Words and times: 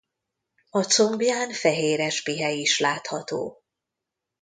A 0.69 0.81
combján 0.97 1.51
fehéres 1.51 2.23
pihe 2.23 2.49
is 2.51 2.79
látható. 2.79 3.63